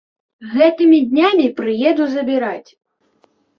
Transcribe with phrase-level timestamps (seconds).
[0.53, 2.69] Гэтымі днямі прыеду забіраць.